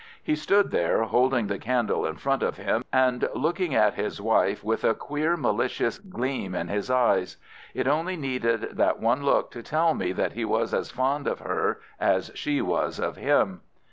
He 0.23 0.35
stood 0.35 0.71
there, 0.71 1.03
holding 1.03 1.45
the 1.45 1.59
candle 1.59 2.07
in 2.07 2.15
front 2.15 2.41
of 2.41 2.57
him, 2.57 2.83
and 2.91 3.29
looking 3.35 3.75
at 3.75 3.93
his 3.93 4.19
wife 4.19 4.63
with 4.63 4.83
a 4.83 4.95
queer, 4.95 5.37
malicious 5.37 5.99
gleam 5.99 6.55
in 6.55 6.69
his 6.69 6.89
eyes. 6.89 7.37
It 7.75 7.87
only 7.87 8.15
needed 8.17 8.77
that 8.77 8.99
one 8.99 9.21
look 9.23 9.51
to 9.51 9.61
tell 9.61 9.93
me 9.93 10.11
that 10.13 10.33
he 10.33 10.43
was 10.43 10.73
as 10.73 10.89
fond 10.89 11.27
of 11.27 11.41
her 11.41 11.81
as 11.99 12.31
she 12.33 12.63
was 12.63 12.97
of 12.99 13.15
him. 13.17 13.61